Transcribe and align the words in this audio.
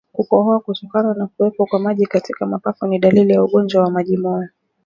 Kukohoa 0.15 0.59
kutokana 0.59 1.13
na 1.13 1.27
kuwepo 1.27 1.65
kwa 1.65 1.79
maji 1.79 2.05
katika 2.05 2.45
mapafu 2.45 2.87
ni 2.87 2.99
dalili 2.99 3.33
ya 3.33 3.43
ugonjwa 3.43 3.83
wa 3.83 3.91
majimoyo 3.91 4.49